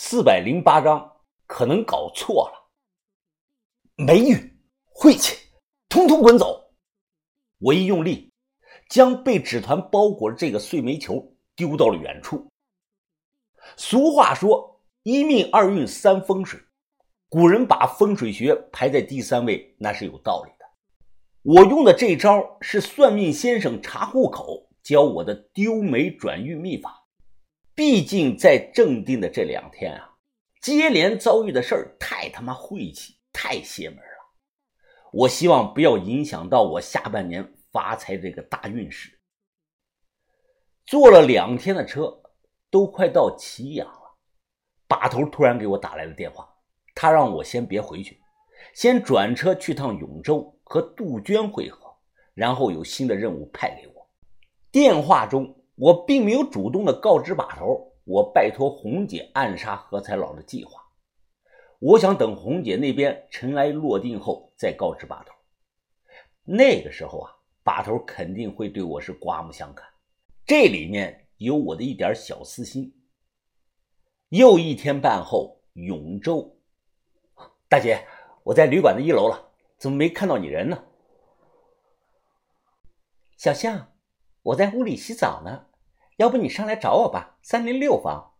[0.00, 1.12] 四百零八章，
[1.44, 2.70] 可能搞错了。
[3.96, 4.38] 霉运、
[4.84, 5.36] 晦气，
[5.88, 6.70] 通通滚走！
[7.58, 8.32] 我一用力，
[8.88, 12.48] 将被纸团包裹的这个碎煤球丢到了远处。
[13.76, 16.60] 俗话说：“一命二运三风水。”
[17.28, 20.64] 古人把风水学排在第三位，那是有道理的。
[21.42, 26.97] 我用的这招是算命先生查户口教我的丢煤转运秘法。
[27.78, 30.16] 毕竟在正定的这两天啊，
[30.60, 34.34] 接连遭遇的事儿太他妈晦气，太邪门了。
[35.12, 39.16] 我希望不要影响到我下半年发财这个大运势。
[40.86, 42.20] 坐了两天的车，
[42.68, 44.16] 都快到祁阳了，
[44.88, 46.52] 把头突然给我打来了电话，
[46.96, 48.20] 他让我先别回去，
[48.74, 51.96] 先转车去趟永州和杜鹃会合，
[52.34, 54.10] 然后有新的任务派给我。
[54.72, 55.54] 电话中。
[55.78, 60.82] 我并没有主动的告知把头，我拜托红姐暗杀何才老的计划。
[61.78, 65.32] 我想等红姐那边尘埃落定后再告知把头。
[66.42, 67.30] 那个时候啊，
[67.62, 69.88] 把头肯定会对我是刮目相看。
[70.44, 72.92] 这里面有我的一点小私心。
[74.30, 76.58] 又一天半后，永州，
[77.68, 78.04] 大姐，
[78.42, 80.84] 我在旅馆的一楼了，怎么没看到你人呢？
[83.36, 83.92] 小象，
[84.42, 85.66] 我在屋里洗澡呢。
[86.16, 88.34] 要不你上来找我吧，三零六房。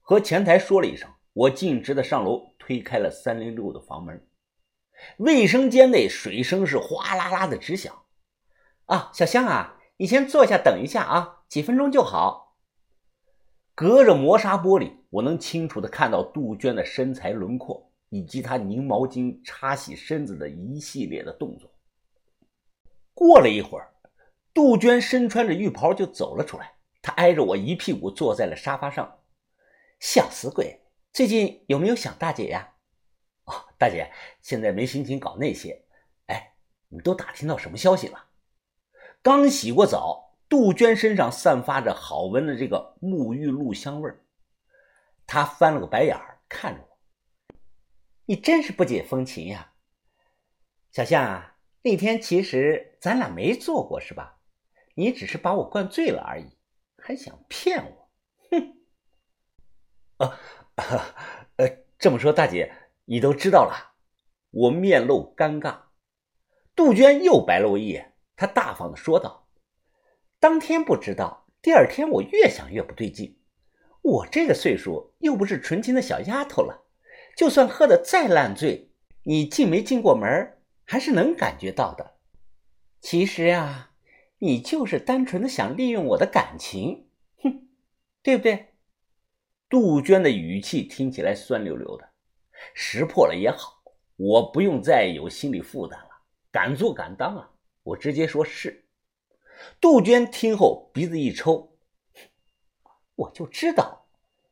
[0.00, 4.24] 和前台说了一声，我径直的上楼，推开了三零六的房门。
[5.16, 8.04] 卫生间内水声是哗啦啦的直响。
[8.84, 12.56] 啊，小香啊，你先坐下等一下啊，几分钟就好。
[13.74, 21.68] 隔着磨砂玻璃，我能清楚的看到杜鹃的身材轮廓，以及她拧毛巾擦洗身子的一系列的动作。
[23.12, 23.92] 过了一会儿。
[24.52, 29.18] 杜鹃身穿着浴袍就走了出来，她挨着我一屁股坐在了沙发上。
[30.00, 30.80] 小死鬼，
[31.12, 32.74] 最近有没有想大姐呀？
[33.44, 35.84] 哦，大姐现在没心情搞那些。
[36.26, 36.54] 哎，
[36.88, 38.26] 你都打听到什么消息了？
[39.22, 44.24] 刚洗过澡，杜鹃身上散发着好闻的这个沐浴露香味儿。
[45.26, 46.98] 她翻了个白眼儿看着我
[48.26, 49.74] ：“你真是不解风情呀，
[50.90, 51.56] 小夏！
[51.82, 54.38] 那天其实咱俩没做过，是吧？”
[54.94, 56.56] 你只是把我灌醉了而已，
[56.96, 58.10] 还想骗我？
[58.50, 58.76] 哼！
[60.18, 60.38] 啊，
[61.56, 61.68] 呃，
[61.98, 62.74] 这么说，大姐
[63.04, 63.94] 你都知道了？
[64.50, 65.82] 我面露尴尬。
[66.74, 69.48] 杜鹃又白了我一眼，她大方的说道
[70.40, 73.38] ：“当天不知道，第二天我越想越不对劲。
[74.02, 76.86] 我这个岁数又不是纯情的小丫头了，
[77.36, 78.90] 就算喝的再烂醉，
[79.22, 82.16] 你进没进过门，还是能感觉到的。
[83.00, 83.86] 其实呀。”
[84.42, 87.08] 你就是单纯的想利用我的感情，
[87.42, 87.68] 哼，
[88.22, 88.68] 对不对？
[89.68, 92.08] 杜鹃的语气听起来酸溜溜的，
[92.72, 93.82] 识破了也好，
[94.16, 96.08] 我不用再有心理负担了，
[96.50, 97.50] 敢做敢当啊！
[97.82, 98.86] 我直接说是。
[99.78, 101.76] 杜鹃听后鼻子一抽，
[103.16, 104.06] 我就知道，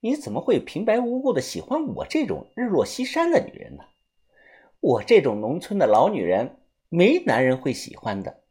[0.00, 3.84] 你怎么会平白无故的喜欢我这种日落西山的女人呢？
[4.80, 6.58] 我这种农村的老女人，
[6.90, 8.42] 没男人会喜欢的。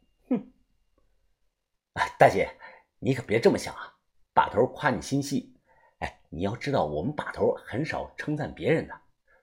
[2.20, 2.50] 大姐，
[2.98, 3.96] 你可别这么想啊！
[4.34, 5.56] 把头夸你心细，
[6.00, 8.94] 哎，你要知道我们把头很少称赞别人的。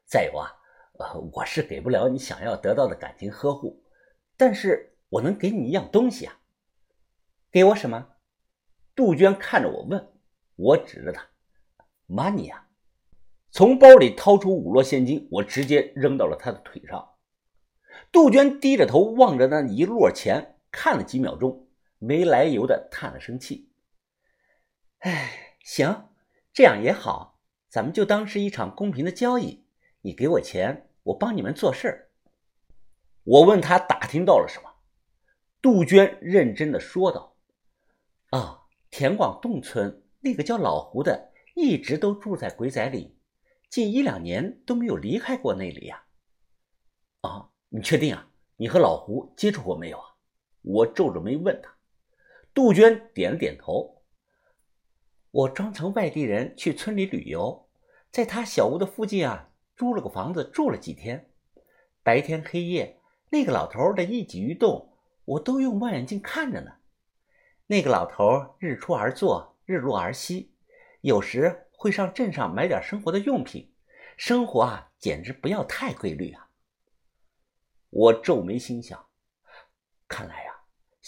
[0.05, 0.47] 再有啊，
[0.99, 3.83] 呃，我是给不了你想要得到的感情呵护，
[4.37, 6.37] 但是我能给你一样东西啊。
[7.49, 8.09] 给我什么？
[8.93, 10.13] 杜鹃看着我问，
[10.55, 11.29] 我指着他
[12.07, 12.67] ，money 啊！
[13.49, 17.15] 从包里掏出五摞现金，我直接扔到了他的腿上。
[18.11, 21.66] 杜鹃低着头望着那一摞钱，看了几秒钟。
[21.99, 23.71] 没来由的叹了声气，
[24.99, 26.09] 哎，行，
[26.53, 29.65] 这样也好，咱们就当是一场公平的交易。
[30.01, 32.11] 你给我钱，我帮你们做事儿。
[33.23, 34.69] 我问他打听到了什么，
[35.61, 37.35] 杜鹃认真的说道
[38.29, 43.17] ：“啊，田广洞村那个叫老胡的，一直都住在鬼仔里，
[43.69, 46.05] 近一两年都没有离开过那里呀。”
[47.21, 48.29] 啊，你确定啊？
[48.55, 50.05] 你和老胡接触过没有啊？
[50.61, 51.76] 我皱着眉问他。
[52.57, 54.01] 杜鹃点了点头。
[55.29, 57.69] 我装成外地人去村里旅游，
[58.09, 61.29] 在他小屋的附近啊，租了个房子住了几天。
[62.01, 62.99] 白天黑夜，
[63.29, 66.77] 那个老头的一举一动，我都用望远镜看着呢。
[67.67, 70.55] 那个老头日出而作，日落而息，
[71.01, 73.71] 有时会上镇上买点生活的用品，
[74.17, 76.49] 生活啊，简直不要太规律啊。
[77.91, 79.05] 我皱眉心想，
[80.07, 80.46] 看来。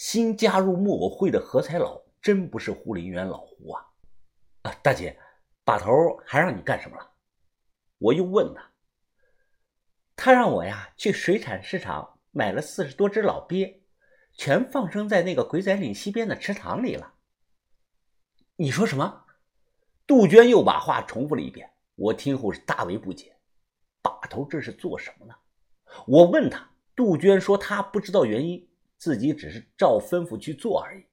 [0.00, 3.84] 新加入木偶会的何才老真不是护林员老胡啊！
[4.62, 5.20] 啊，大姐，
[5.62, 5.92] 把头
[6.24, 7.10] 还让你干什么了？
[7.98, 8.70] 我又问他。
[10.16, 13.82] 他让我呀去水产市场买了四十多只老鳖，
[14.32, 17.12] 全放生在那个鬼仔岭西边的池塘里了。
[18.56, 19.26] 你说什么？
[20.06, 21.70] 杜鹃又把话重复了一遍。
[21.96, 23.36] 我听后是大为不解，
[24.00, 25.34] 把头这是做什么呢？
[26.06, 28.69] 我问他，杜鹃说他不知道原因，
[29.00, 31.06] 自己只是照吩咐去做而已。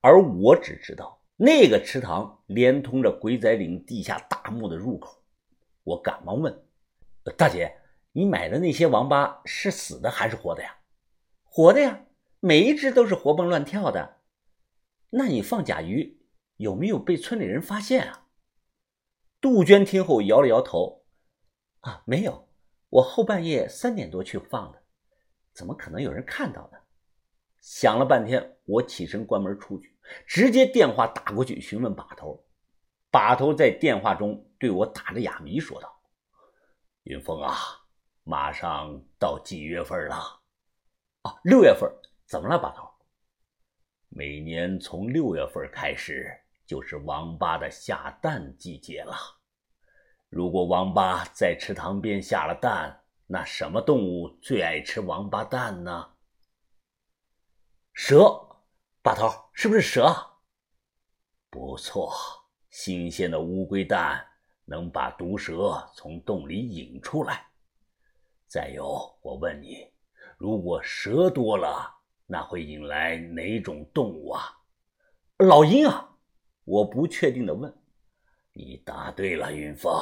[0.00, 5.22] 而我只知道那个池塘连通着鬼仔岭地下大墓的入口。
[5.84, 6.64] 我赶忙问
[7.36, 7.78] 大姐
[8.12, 10.78] ：“你买的那些王八是死的还是活的呀
[11.44, 12.06] ？”“活的呀，
[12.40, 14.16] 每一只都是活蹦乱跳的。
[15.10, 16.18] ”“那你放甲鱼
[16.56, 18.26] 有没有被村里人发现啊？”
[19.40, 21.04] 杜鹃听后摇了摇头
[21.80, 22.48] ：“啊，没有，
[22.88, 24.82] 我后半夜三点多去放的，
[25.58, 26.78] 怎么可能有人看到呢？”
[27.60, 29.92] 想了半天，我起身关门出去，
[30.24, 32.40] 直接电话打过去询问把头。
[33.10, 36.00] 把头在电话中对我打着哑谜说道
[37.02, 37.56] ：“云峰啊，
[38.22, 40.14] 马上到几月份了？
[41.22, 41.90] 啊，六月份。
[42.24, 42.88] 怎么了，把头？
[44.08, 46.32] 每年从六月份开始。”
[46.68, 49.16] 就是王八的下蛋季节了。
[50.28, 56.14] 如果王八在池塘边下了蛋，那什么动物最爱吃王八蛋呢？
[57.92, 58.24] 蛇，
[59.02, 60.10] 把头，是不是蛇？
[61.50, 62.10] 不错，
[62.70, 64.26] 新鲜的乌龟蛋
[64.64, 67.46] 能把毒蛇从洞里引出来。
[68.46, 69.86] 再有，我问你，
[70.38, 74.58] 如果蛇多了，那会引来哪种动物啊？
[75.36, 76.16] 老鹰啊！
[76.64, 77.70] 我不确定的问
[78.54, 79.92] ：“你答对了，云峰。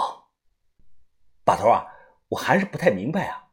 [1.45, 1.85] 把头啊，
[2.29, 3.51] 我还是不太明白啊，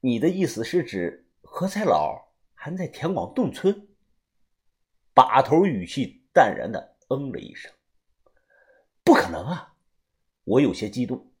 [0.00, 3.88] 你的意思是指何才老还在田广洞村？”
[5.14, 7.72] 把头语气淡然的嗯了一声
[9.04, 9.74] ：“不可能啊！”
[10.44, 11.32] 我有些激动。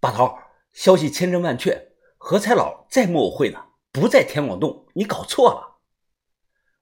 [0.00, 0.36] 把头，
[0.72, 5.80] 消息千真万确，何才老在木偶会呢，不在田广洞，你搞错了。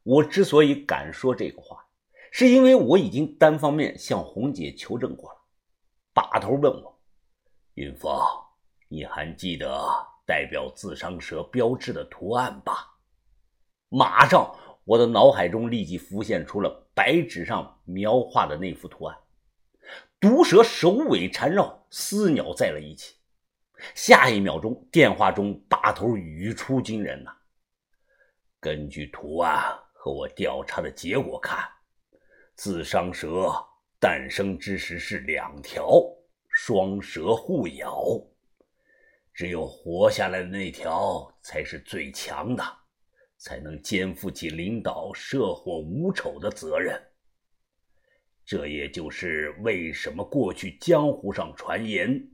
[0.03, 1.87] 我之所以敢说这个话。
[2.33, 5.41] 是因为我已经单方面向红姐求证过了。
[6.15, 7.01] 把头问我
[7.75, 8.17] ：“云峰，
[8.93, 9.89] 你还记得
[10.27, 12.89] 代表自伤蛇标志的图案吧？”
[13.89, 14.53] 马上，
[14.85, 19.17] 我的脑海中立即浮现出了白纸上描画的那幅图案：
[20.19, 23.15] 毒蛇首尾缠绕，撕咬在了一起。
[23.95, 27.33] 下一秒钟，电话中大头语出惊人呐
[28.59, 31.67] ：“根据图案和我调查的结果看。”
[32.57, 33.51] 自伤蛇
[33.99, 35.89] 诞生之时是两条，
[36.49, 38.05] 双蛇互咬，
[39.33, 42.63] 只有活下来的那条才是最强的，
[43.39, 47.01] 才能肩负起领导社火无丑的责任。
[48.45, 52.31] 这也就是为什么过去江湖上传言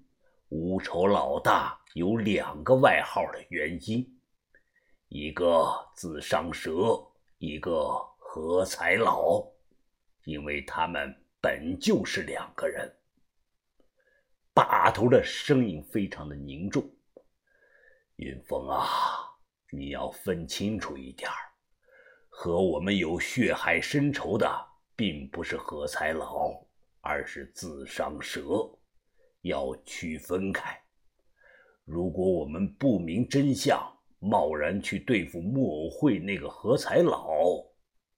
[0.49, 4.19] 无丑老大有两个外号的原因，
[5.09, 6.99] 一个自伤蛇，
[7.39, 7.89] 一个
[8.19, 9.47] 何才老。
[10.25, 12.93] 因为他们本就是两个人。
[14.57, 16.83] 把头的声音非常的凝重。
[18.17, 18.89] 云峰啊，
[19.71, 21.31] 你要分清楚一点
[22.31, 24.51] 和我们有血海深仇的，
[24.97, 26.59] 并不是何才老，
[27.03, 28.41] 而是自伤蛇，
[29.43, 30.75] 要区分开。
[31.85, 33.79] 如果我们不明真相，
[34.21, 37.27] 贸然去对付木偶会那个何才老。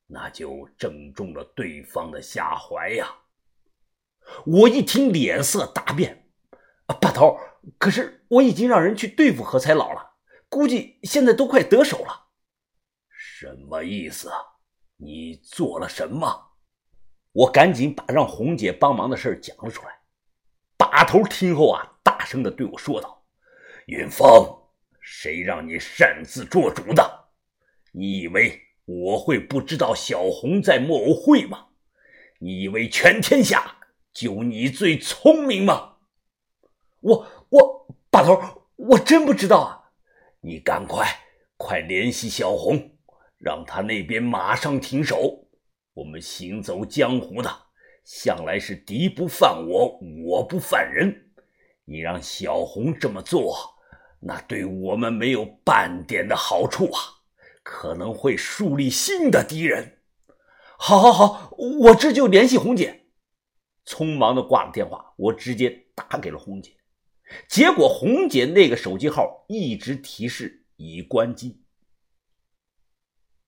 [0.07, 3.13] 那就正中了对方的下怀呀！
[4.47, 6.28] 我一听，脸色大变。
[6.95, 7.39] 把头，
[7.79, 10.13] 可是我已经让人去对付何才老了，
[10.49, 12.29] 估计现在都快得手了。
[13.11, 14.31] 什么意思？
[14.97, 16.53] 你做了什么？
[17.33, 20.01] 我赶紧把让红姐帮忙的事讲了出来。
[20.77, 23.25] 把头听后啊，大声的对我说道
[23.87, 24.27] ：“云峰，
[25.01, 27.29] 谁让你擅自做主的？
[27.93, 31.67] 你以为？”我会不知道小红在木偶会吗？
[32.39, 33.77] 你以为全天下
[34.15, 35.88] 就你最聪明吗？
[37.01, 38.41] 我我把头，
[38.77, 39.91] 我真不知道啊！
[40.41, 41.07] 你赶快
[41.57, 42.97] 快联系小红，
[43.39, 45.47] 让他那边马上停手。
[45.95, 47.51] 我们行走江湖的，
[48.05, 51.33] 向来是敌不犯我，我不犯人。
[51.85, 53.57] 你让小红这么做，
[54.21, 57.01] 那对我们没有半点的好处啊！
[57.63, 59.99] 可能会树立新的敌人。
[60.79, 61.51] 好，好，好，
[61.81, 63.07] 我这就联系红姐。
[63.85, 66.78] 匆忙的挂了电话，我直接打给了红姐。
[67.49, 71.63] 结果红姐那个手机号一直提示已关机。